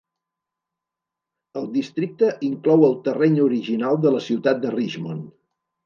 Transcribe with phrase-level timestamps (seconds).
[1.61, 5.35] El districte inclou el terreny original de la ciutat de Richmond.